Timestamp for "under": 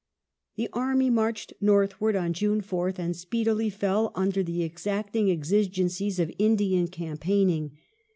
4.15-4.41